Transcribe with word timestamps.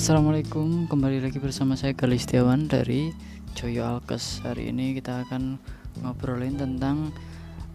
Assalamualaikum, 0.00 0.88
kembali 0.88 1.20
lagi 1.20 1.36
bersama 1.36 1.76
saya 1.76 1.92
Galih 1.92 2.16
Setiawan 2.16 2.72
dari 2.72 3.12
Joyo 3.52 3.84
Alkes. 3.84 4.40
Hari 4.40 4.72
ini 4.72 4.96
kita 4.96 5.28
akan 5.28 5.60
ngobrolin 6.00 6.56
tentang 6.56 7.12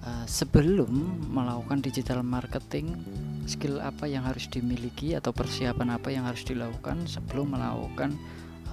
uh, 0.01 0.25
sebelum 0.25 1.21
melakukan 1.29 1.85
digital 1.85 2.25
marketing, 2.25 2.97
skill 3.46 3.78
apa 3.78 4.10
yang 4.10 4.25
harus 4.25 4.49
dimiliki 4.49 5.13
atau 5.13 5.29
persiapan 5.38 6.01
apa 6.01 6.10
yang 6.10 6.25
harus 6.25 6.42
dilakukan 6.42 7.06
sebelum 7.06 7.53
melakukan 7.53 8.17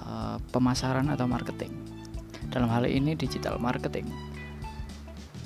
uh, 0.01 0.41
pemasaran 0.49 1.13
atau 1.13 1.29
marketing. 1.29 1.77
Dalam 2.49 2.73
hal 2.73 2.89
ini 2.89 3.13
digital 3.13 3.61
marketing. 3.61 4.09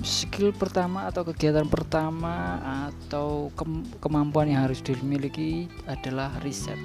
Skill 0.00 0.56
pertama 0.56 1.12
atau 1.12 1.28
kegiatan 1.28 1.68
pertama 1.68 2.56
atau 2.88 3.52
ke 3.52 3.68
kemampuan 4.00 4.48
yang 4.48 4.64
harus 4.64 4.80
dimiliki 4.80 5.68
adalah 5.84 6.32
riset 6.40 6.80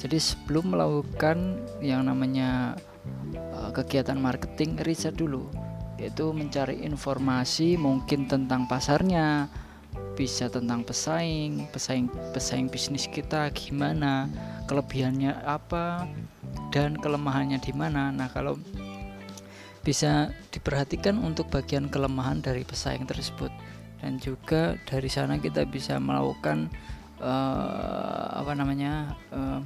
jadi 0.00 0.16
sebelum 0.16 0.72
melakukan 0.72 1.60
yang 1.84 2.08
namanya 2.08 2.72
uh, 3.52 3.68
kegiatan 3.68 4.16
marketing 4.16 4.80
riset 4.80 5.12
dulu. 5.12 5.44
Yaitu 6.00 6.32
mencari 6.32 6.80
informasi 6.80 7.76
mungkin 7.76 8.24
tentang 8.24 8.64
pasarnya 8.64 9.52
bisa 10.16 10.48
tentang 10.48 10.80
pesaing 10.80 11.68
pesaing 11.68 12.08
pesaing 12.32 12.72
bisnis 12.72 13.04
kita 13.08 13.52
gimana 13.52 14.28
kelebihannya 14.64 15.32
apa 15.44 16.08
dan 16.72 16.96
kelemahannya 16.96 17.60
di 17.60 17.76
mana. 17.76 18.08
Nah 18.08 18.32
kalau 18.32 18.56
bisa 19.84 20.32
diperhatikan 20.52 21.20
untuk 21.20 21.52
bagian 21.52 21.92
kelemahan 21.92 22.40
dari 22.40 22.64
pesaing 22.64 23.04
tersebut. 23.04 23.52
Dan 24.00 24.16
juga 24.16 24.80
dari 24.88 25.12
sana 25.12 25.36
kita 25.36 25.68
bisa 25.68 26.00
melakukan 26.00 26.72
uh, 27.20 28.40
apa 28.40 28.52
namanya 28.56 29.16
uh, 29.30 29.60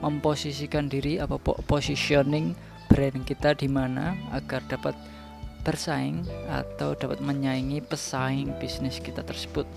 memposisikan 0.00 0.88
diri 0.88 1.20
apa 1.20 1.36
positioning 1.68 2.56
brand 2.90 3.22
kita 3.22 3.54
di 3.54 3.70
mana 3.70 4.16
agar 4.34 4.64
dapat 4.66 4.96
bersaing 5.60 6.24
atau 6.48 6.96
dapat 6.96 7.20
menyaingi 7.20 7.84
pesaing 7.84 8.56
bisnis 8.58 8.98
kita 8.98 9.20
tersebut. 9.22 9.68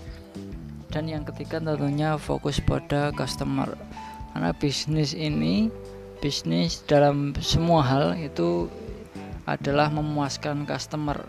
Dan 0.88 1.10
yang 1.10 1.26
ketiga 1.26 1.60
tentunya 1.60 2.16
fokus 2.16 2.62
pada 2.62 3.10
customer. 3.12 3.74
Karena 4.32 4.50
bisnis 4.54 5.14
ini 5.14 5.70
bisnis 6.18 6.82
dalam 6.86 7.36
semua 7.38 7.84
hal 7.84 8.06
itu 8.18 8.66
adalah 9.44 9.92
memuaskan 9.92 10.64
customer 10.64 11.20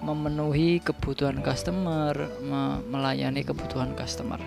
memenuhi 0.00 0.80
kebutuhan 0.80 1.44
customer, 1.44 2.16
melayani 2.88 3.44
kebutuhan 3.44 3.92
customer. 3.94 4.40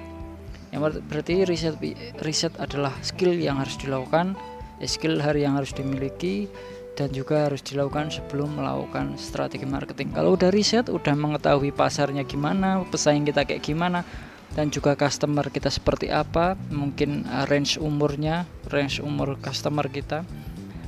Yang 0.73 1.05
berarti 1.05 1.45
riset 1.45 1.77
riset 2.21 2.53
adalah 2.57 2.93
skill 3.05 3.37
yang 3.37 3.61
harus 3.61 3.77
dilakukan, 3.77 4.33
ya 4.81 4.87
skill 4.89 5.21
hari 5.21 5.45
yang 5.45 5.53
harus 5.53 5.69
dimiliki 5.69 6.49
dan 6.93 7.09
juga 7.09 7.49
harus 7.49 7.61
dilakukan 7.65 8.13
sebelum 8.13 8.57
melakukan 8.57 9.17
strategi 9.17 9.65
marketing. 9.65 10.13
Kalau 10.13 10.37
udah 10.37 10.53
riset, 10.53 10.89
udah 10.89 11.13
mengetahui 11.17 11.73
pasarnya 11.73 12.25
gimana, 12.25 12.85
pesaing 12.89 13.25
kita 13.25 13.45
kayak 13.45 13.65
gimana, 13.65 14.05
dan 14.53 14.69
juga 14.69 14.93
customer 14.93 15.49
kita 15.49 15.73
seperti 15.73 16.13
apa, 16.13 16.53
mungkin 16.69 17.25
uh, 17.25 17.49
range 17.49 17.81
umurnya, 17.81 18.45
range 18.69 19.01
umur 19.01 19.41
customer 19.41 19.89
kita. 19.89 20.21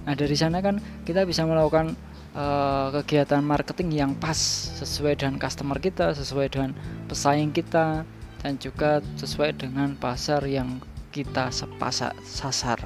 Nah 0.06 0.14
dari 0.14 0.38
sana 0.38 0.62
kan 0.62 0.78
kita 1.02 1.26
bisa 1.26 1.42
melakukan 1.50 1.98
uh, 2.36 2.92
kegiatan 3.02 3.42
marketing 3.42 3.90
yang 3.96 4.12
pas 4.14 4.38
sesuai 4.84 5.18
dengan 5.18 5.40
customer 5.40 5.80
kita, 5.80 6.12
sesuai 6.14 6.52
dengan 6.52 6.72
pesaing 7.08 7.56
kita 7.56 8.04
dan 8.44 8.54
juga 8.62 9.02
sesuai 9.18 9.58
dengan 9.58 9.96
pasar 9.98 10.44
yang 10.46 10.84
kita 11.10 11.50
sepasa, 11.50 12.12
sasar. 12.22 12.78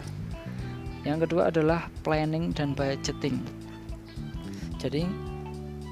Yang 1.02 1.28
kedua 1.28 1.50
adalah 1.50 1.90
planning 2.06 2.54
dan 2.54 2.78
budgeting. 2.78 3.42
Jadi 4.78 5.04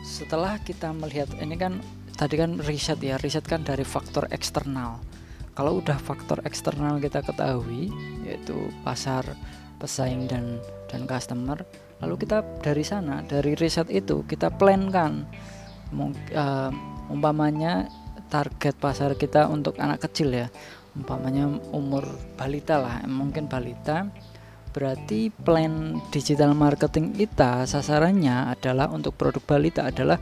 setelah 0.06 0.56
kita 0.63 0.94
melihat 0.96 1.28
ini 1.41 1.57
kan 1.59 1.81
tadi 2.16 2.40
kan 2.40 2.62
riset 2.63 3.01
ya, 3.03 3.19
riset 3.19 3.44
kan 3.44 3.66
dari 3.66 3.84
faktor 3.84 4.29
eksternal. 4.31 5.01
Kalau 5.57 5.81
udah 5.81 5.97
faktor 5.97 6.38
eksternal 6.46 7.01
kita 7.01 7.25
ketahui 7.25 7.90
yaitu 8.22 8.69
pasar, 8.85 9.25
pesaing 9.81 10.29
dan 10.29 10.62
dan 10.88 11.09
customer, 11.09 11.66
lalu 11.97 12.16
kita 12.25 12.46
dari 12.62 12.84
sana 12.85 13.25
dari 13.25 13.58
riset 13.58 13.90
itu 13.90 14.22
kita 14.30 14.53
plan 14.53 14.90
kan 14.94 15.25
uh, 15.96 16.72
umpamanya 17.08 17.88
target 18.28 18.75
pasar 18.75 19.16
kita 19.16 19.47
untuk 19.47 19.80
anak 19.80 20.03
kecil 20.08 20.35
ya. 20.35 20.47
Umpamanya 20.97 21.47
umur 21.72 22.03
balita 22.35 22.78
lah 22.78 23.03
mungkin 23.08 23.47
balita. 23.47 24.08
Berarti 24.75 25.34
plan 25.34 25.97
digital 26.13 26.53
marketing 26.53 27.16
kita 27.16 27.66
sasarannya 27.66 28.53
adalah 28.53 28.91
untuk 28.94 29.18
produk 29.18 29.41
balita 29.41 29.90
adalah 29.90 30.22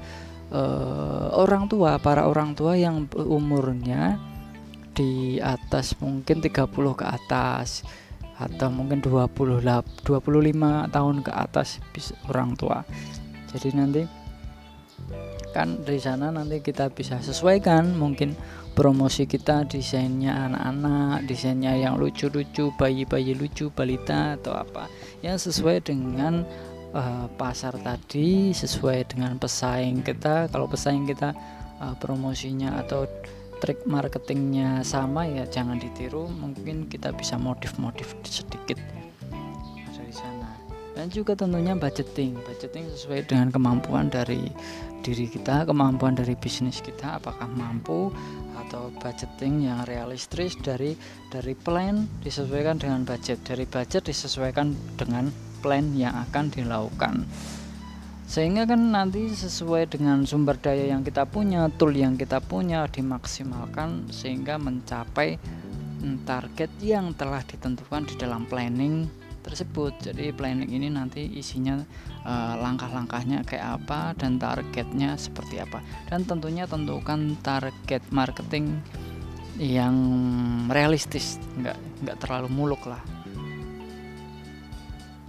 uh, 0.54 1.36
orang 1.36 1.68
tua 1.68 2.00
para 2.00 2.30
orang 2.30 2.56
tua 2.56 2.78
yang 2.80 3.10
umurnya 3.20 4.16
di 4.96 5.44
atas 5.44 6.00
mungkin 6.00 6.40
30 6.40 6.72
ke 6.72 7.04
atas 7.04 7.84
atau 8.36 8.68
mungkin 8.68 9.00
20 9.00 9.64
25 9.64 10.04
tahun 10.92 11.16
ke 11.24 11.32
atas 11.32 11.80
orang 12.28 12.56
tua. 12.60 12.84
Jadi 13.52 13.70
nanti 13.72 14.02
kan 15.56 15.80
dari 15.88 16.00
sana 16.04 16.36
nanti 16.36 16.60
kita 16.60 16.92
bisa 16.92 17.24
sesuaikan 17.24 17.96
mungkin 17.96 18.36
promosi 18.76 19.24
kita 19.24 19.64
desainnya 19.64 20.52
anak-anak 20.52 21.24
desainnya 21.32 21.80
yang 21.80 21.96
lucu-lucu 21.96 22.76
bayi-bayi 22.76 23.32
lucu 23.32 23.72
balita 23.72 24.36
atau 24.36 24.52
apa. 24.52 24.92
Yang 25.24 25.52
sesuai 25.52 25.88
dengan 25.88 26.44
uh, 26.92 27.28
pasar 27.40 27.80
tadi 27.80 28.52
sesuai 28.52 29.16
dengan 29.16 29.40
pesaing 29.40 30.04
kita. 30.04 30.52
Kalau 30.52 30.68
pesaing 30.68 31.08
kita 31.08 31.32
uh, 31.80 31.96
promosinya 32.00 32.84
atau 32.84 33.08
trik 33.66 33.82
marketingnya 33.90 34.86
sama 34.86 35.26
ya 35.26 35.42
jangan 35.50 35.82
ditiru 35.82 36.30
mungkin 36.30 36.86
kita 36.86 37.10
bisa 37.18 37.34
modif-modif 37.34 38.14
sedikit 38.22 38.78
dari 39.90 40.14
sana. 40.14 40.54
Dan 40.94 41.10
juga 41.10 41.34
tentunya 41.34 41.74
budgeting 41.74 42.38
budgeting 42.46 42.86
sesuai 42.94 43.26
dengan 43.26 43.50
kemampuan 43.50 44.14
dari 44.14 44.54
diri 45.02 45.26
kita 45.26 45.66
kemampuan 45.66 46.14
dari 46.14 46.38
bisnis 46.38 46.78
kita 46.78 47.18
apakah 47.18 47.50
mampu 47.50 48.14
atau 48.54 48.94
budgeting 49.02 49.66
yang 49.66 49.82
realistis 49.90 50.54
dari 50.62 50.94
dari 51.34 51.58
plan 51.58 52.06
disesuaikan 52.22 52.78
dengan 52.78 53.02
budget. 53.02 53.42
Dari 53.50 53.66
budget 53.66 54.06
disesuaikan 54.06 54.78
dengan 54.94 55.34
plan 55.66 55.90
yang 55.98 56.14
akan 56.30 56.54
dilakukan 56.54 57.26
sehingga 58.26 58.66
kan 58.66 58.82
nanti 58.90 59.30
sesuai 59.30 59.94
dengan 59.94 60.26
sumber 60.26 60.58
daya 60.58 60.90
yang 60.98 61.06
kita 61.06 61.30
punya 61.30 61.70
tool 61.78 61.94
yang 61.94 62.18
kita 62.18 62.42
punya 62.42 62.90
dimaksimalkan 62.90 64.10
sehingga 64.10 64.58
mencapai 64.58 65.38
mm, 66.02 66.26
target 66.26 66.74
yang 66.82 67.14
telah 67.14 67.46
ditentukan 67.46 68.10
di 68.10 68.18
dalam 68.18 68.50
planning 68.50 69.06
tersebut. 69.46 69.94
Jadi 70.02 70.34
planning 70.34 70.74
ini 70.74 70.90
nanti 70.90 71.22
isinya 71.38 71.78
uh, 72.26 72.58
langkah-langkahnya 72.58 73.46
kayak 73.46 73.78
apa 73.78 74.18
dan 74.18 74.42
targetnya 74.42 75.14
seperti 75.22 75.62
apa. 75.62 75.86
Dan 76.10 76.26
tentunya 76.26 76.66
tentukan 76.66 77.38
target 77.46 78.02
marketing 78.10 78.82
yang 79.62 79.96
realistis 80.68 81.40
nggak 81.62 81.78
nggak 82.04 82.18
terlalu 82.20 82.52
muluk 82.52 82.84
lah 82.92 83.15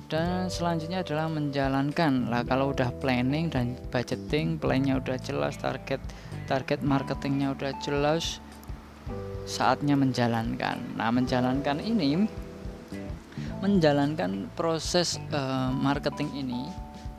dan 0.07 0.47
selanjutnya 0.47 1.03
adalah 1.03 1.27
menjalankan. 1.27 2.31
Lah 2.31 2.47
kalau 2.47 2.71
udah 2.71 2.95
planning 3.03 3.51
dan 3.51 3.75
budgeting 3.91 4.59
plannya 4.59 5.03
udah 5.03 5.19
jelas 5.19 5.59
target 5.59 5.99
target 6.47 6.81
marketingnya 6.87 7.55
udah 7.55 7.75
jelas 7.83 8.39
saatnya 9.47 9.99
menjalankan. 9.99 10.79
Nah 10.95 11.11
menjalankan 11.11 11.83
ini 11.83 12.27
menjalankan 13.59 14.53
proses 14.55 15.19
uh, 15.35 15.73
marketing 15.75 16.47
ini 16.47 16.71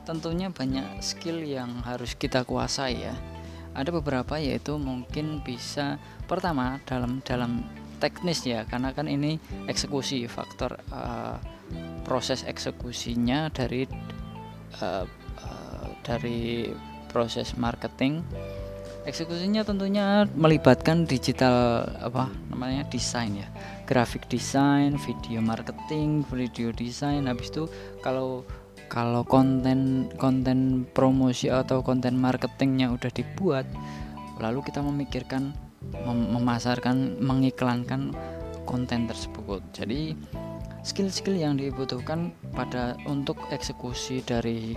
tentunya 0.08 0.48
banyak 0.48 1.04
skill 1.04 1.44
yang 1.44 1.84
harus 1.84 2.16
kita 2.16 2.44
kuasai 2.48 3.04
ya. 3.04 3.14
Ada 3.76 3.92
beberapa 3.92 4.40
yaitu 4.40 4.80
mungkin 4.80 5.44
bisa 5.44 6.00
pertama 6.24 6.80
dalam 6.88 7.20
dalam 7.20 7.68
teknis 8.00 8.48
ya. 8.48 8.64
Karena 8.64 8.96
kan 8.96 9.12
ini 9.12 9.36
eksekusi 9.68 10.24
faktor 10.24 10.80
uh, 10.88 11.36
proses 12.06 12.44
eksekusinya 12.48 13.52
dari 13.52 13.84
uh, 14.80 15.04
uh, 15.42 15.86
dari 16.04 16.72
proses 17.12 17.56
marketing. 17.56 18.24
Eksekusinya 19.08 19.64
tentunya 19.64 20.28
melibatkan 20.36 21.08
digital 21.08 21.88
apa 21.96 22.28
namanya 22.52 22.84
desain 22.92 23.40
ya. 23.40 23.48
Grafik 23.88 24.28
desain 24.28 25.00
video 25.00 25.40
marketing 25.40 26.28
video 26.28 26.72
desain 26.76 27.24
habis 27.24 27.48
itu 27.48 27.64
kalau 28.04 28.44
kalau 28.88 29.24
konten 29.24 30.08
konten 30.16 30.88
promosi 30.92 31.48
atau 31.48 31.80
konten 31.80 32.16
marketingnya 32.20 32.92
udah 32.92 33.12
dibuat 33.12 33.68
lalu 34.40 34.64
kita 34.64 34.80
memikirkan 34.80 35.56
mem 36.04 36.18
memasarkan 36.36 37.20
mengiklankan 37.20 38.12
konten 38.68 39.08
tersebut. 39.08 39.64
Jadi 39.72 40.12
skill-skill 40.88 41.36
yang 41.36 41.60
dibutuhkan 41.60 42.32
pada 42.56 42.96
untuk 43.04 43.36
eksekusi 43.52 44.24
dari 44.24 44.72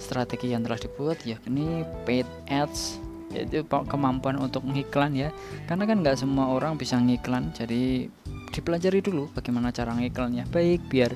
strategi 0.00 0.56
yang 0.56 0.64
telah 0.64 0.80
dibuat 0.80 1.20
yakni 1.28 1.84
paid 2.08 2.24
ads 2.48 2.96
yaitu 3.30 3.62
kemampuan 3.68 4.40
untuk 4.40 4.64
ngiklan 4.64 5.14
ya. 5.14 5.28
Karena 5.68 5.84
kan 5.84 6.00
nggak 6.02 6.18
semua 6.18 6.50
orang 6.50 6.80
bisa 6.80 6.96
ngiklan 6.98 7.52
jadi 7.52 8.08
dipelajari 8.50 8.98
dulu 9.04 9.30
bagaimana 9.30 9.70
cara 9.70 9.94
ngiklannya 9.94 10.50
baik 10.50 10.90
biar 10.90 11.14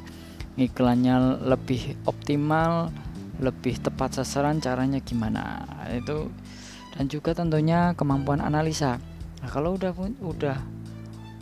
ngiklannya 0.55 1.43
lebih 1.51 1.99
optimal 2.07 2.95
lebih 3.43 3.83
tepat 3.83 4.23
sasaran 4.23 4.63
caranya 4.63 5.03
gimana 5.03 5.67
itu. 5.91 6.31
Dan 6.95 7.11
juga 7.11 7.35
tentunya 7.35 7.91
kemampuan 7.99 8.39
analisa. 8.39 9.03
Nah 9.43 9.51
kalau 9.51 9.75
udah 9.75 9.91
udah 10.23 10.57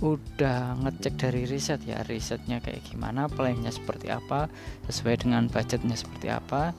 udah 0.03 0.83
ngecek 0.83 1.15
dari 1.15 1.47
riset 1.47 1.79
ya 1.87 2.03
risetnya 2.03 2.59
kayak 2.59 2.83
gimana 2.91 3.31
plannya 3.31 3.71
seperti 3.71 4.11
apa 4.11 4.51
sesuai 4.91 5.23
dengan 5.23 5.47
budgetnya 5.47 5.95
seperti 5.95 6.27
apa 6.27 6.75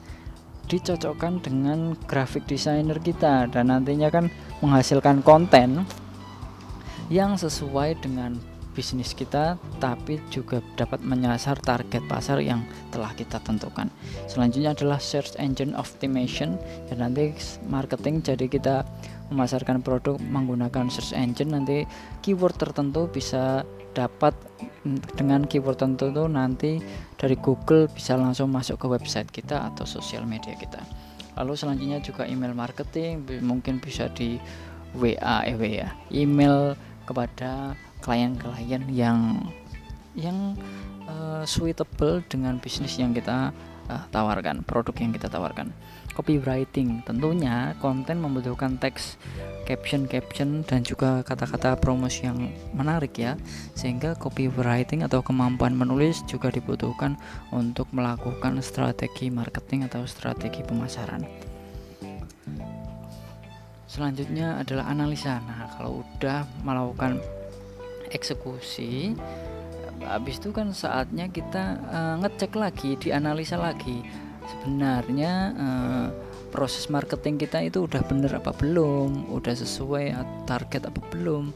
dicocokkan 0.68 1.44
dengan 1.44 1.96
graphic 2.08 2.48
designer 2.48 2.96
kita. 3.00 3.48
Dan 3.52 3.72
nantinya 3.72 4.08
kan 4.08 4.28
menghasilkan 4.64 5.20
konten 5.20 5.84
yang 7.12 7.36
sesuai 7.36 8.00
dengan 8.00 8.40
bisnis 8.74 9.14
kita 9.14 9.54
tapi 9.78 10.18
juga 10.34 10.58
dapat 10.74 10.98
menyasar 10.98 11.54
target 11.62 12.02
pasar 12.10 12.42
yang 12.42 12.66
telah 12.90 13.14
kita 13.14 13.38
tentukan. 13.44 13.86
Selanjutnya 14.26 14.74
adalah 14.74 14.98
search 14.98 15.36
engine 15.38 15.76
optimization. 15.78 16.58
Dan 16.90 17.04
nanti 17.04 17.36
marketing 17.68 18.24
jadi 18.24 18.46
kita 18.48 18.76
memasarkan 19.32 19.80
produk 19.80 20.20
menggunakan 20.20 20.92
search 20.92 21.16
engine 21.16 21.56
nanti 21.56 21.88
keyword 22.20 22.56
tertentu 22.60 23.08
bisa 23.08 23.64
dapat 23.94 24.34
dengan 25.16 25.46
keyword 25.46 25.80
tertentu 25.80 26.26
nanti 26.26 26.82
dari 27.16 27.38
Google 27.38 27.88
bisa 27.88 28.18
langsung 28.18 28.50
masuk 28.50 28.84
ke 28.84 28.86
website 28.90 29.30
kita 29.30 29.72
atau 29.72 29.86
sosial 29.86 30.28
media 30.28 30.52
kita. 30.58 30.82
Lalu 31.34 31.52
selanjutnya 31.56 31.98
juga 32.02 32.28
email 32.28 32.54
marketing 32.54 33.26
mungkin 33.42 33.82
bisa 33.82 34.10
di 34.12 34.38
WA 34.94 35.42
eh, 35.46 35.56
WA 35.58 35.88
email 36.14 36.78
kepada 37.04 37.74
klien-klien 38.04 38.86
yang 38.92 39.42
yang 40.14 40.54
uh, 41.08 41.42
suitable 41.44 42.22
dengan 42.26 42.60
bisnis 42.60 42.96
yang 42.96 43.12
kita 43.12 43.52
uh, 43.90 44.04
tawarkan, 44.12 44.64
produk 44.64 44.94
yang 45.00 45.12
kita 45.12 45.28
tawarkan. 45.28 45.72
Copywriting 46.14 47.02
tentunya 47.02 47.74
konten 47.82 48.22
membutuhkan 48.22 48.78
teks, 48.78 49.18
caption, 49.66 50.06
caption 50.06 50.62
dan 50.62 50.86
juga 50.86 51.26
kata-kata 51.26 51.74
promosi 51.74 52.30
yang 52.30 52.54
menarik 52.70 53.18
ya. 53.18 53.34
Sehingga 53.74 54.14
copywriting 54.14 55.02
atau 55.02 55.26
kemampuan 55.26 55.74
menulis 55.74 56.22
juga 56.30 56.54
dibutuhkan 56.54 57.18
untuk 57.50 57.90
melakukan 57.90 58.62
strategi 58.62 59.26
marketing 59.26 59.90
atau 59.90 60.06
strategi 60.06 60.62
pemasaran. 60.62 61.26
Selanjutnya 63.90 64.58
adalah 64.58 64.90
analisa. 64.90 65.42
Nah, 65.42 65.70
kalau 65.74 66.02
udah 66.02 66.46
melakukan 66.62 67.18
eksekusi 68.14 69.18
habis 70.06 70.38
itu 70.38 70.52
kan 70.52 70.72
saatnya 70.72 71.28
kita 71.28 71.78
uh, 71.88 72.16
ngecek 72.22 72.56
lagi 72.56 72.96
dianalisa 73.00 73.56
lagi. 73.56 74.02
Sebenarnya 74.44 75.54
uh, 75.56 76.12
proses 76.52 76.90
marketing 76.92 77.38
kita 77.40 77.62
itu 77.64 77.88
udah 77.88 78.02
bener 78.06 78.36
apa 78.36 78.52
belum? 78.54 79.26
Udah 79.32 79.56
sesuai 79.56 80.12
target 80.46 80.86
apa 80.86 81.00
belum? 81.10 81.52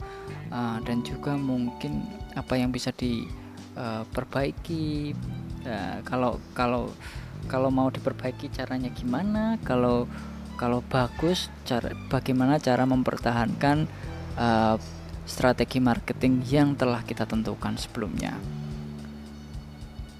Uh, 0.48 0.80
dan 0.88 1.04
juga 1.04 1.36
mungkin 1.36 2.08
apa 2.32 2.56
yang 2.56 2.72
bisa 2.72 2.88
diperbaiki 2.96 5.12
uh, 5.68 6.00
kalau 6.02 6.40
kalau 6.56 6.88
kalau 7.46 7.70
mau 7.70 7.86
diperbaiki 7.92 8.50
caranya 8.50 8.90
gimana? 8.90 9.60
Kalau 9.62 10.10
kalau 10.58 10.82
bagus 10.90 11.46
cara 11.62 11.94
bagaimana 12.10 12.58
cara 12.58 12.82
mempertahankan 12.82 13.86
uh, 14.34 14.74
strategi 15.28 15.78
marketing 15.78 16.40
yang 16.48 16.72
telah 16.74 17.04
kita 17.04 17.28
tentukan 17.28 17.76
sebelumnya. 17.76 18.34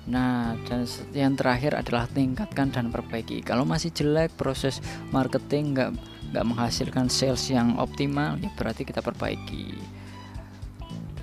Nah, 0.08 0.56
dan 0.64 0.88
yang 1.12 1.36
terakhir 1.36 1.76
adalah 1.76 2.08
tingkatkan 2.08 2.72
dan 2.72 2.88
perbaiki. 2.88 3.44
Kalau 3.44 3.68
masih 3.68 3.92
jelek 3.92 4.32
proses 4.40 4.80
marketing 5.12 5.76
nggak 5.76 5.90
nggak 6.32 6.44
menghasilkan 6.44 7.12
sales 7.12 7.44
yang 7.48 7.76
optimal, 7.76 8.40
ya 8.40 8.48
berarti 8.56 8.88
kita 8.88 9.04
perbaiki. 9.04 9.76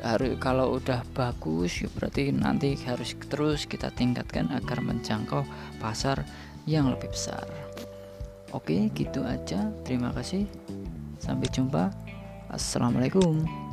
Harus 0.06 0.38
kalau 0.38 0.78
udah 0.78 1.02
bagus, 1.18 1.82
ya 1.82 1.90
berarti 1.90 2.30
nanti 2.30 2.78
harus 2.86 3.18
terus 3.26 3.66
kita 3.66 3.90
tingkatkan 3.90 4.54
agar 4.54 4.86
menjangkau 4.86 5.42
pasar 5.82 6.22
yang 6.70 6.94
lebih 6.94 7.10
besar. 7.10 7.46
Oke, 8.54 8.94
gitu 8.94 9.26
aja. 9.26 9.74
Terima 9.82 10.14
kasih. 10.14 10.46
Sampai 11.18 11.50
jumpa. 11.50 11.90
Assalamualaikum. 12.54 13.65